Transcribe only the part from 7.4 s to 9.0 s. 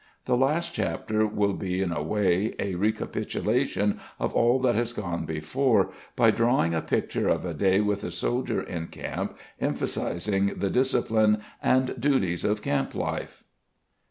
a day with a soldier in